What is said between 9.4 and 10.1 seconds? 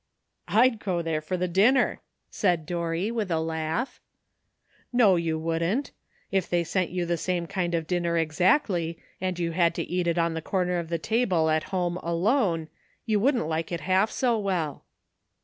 had to eat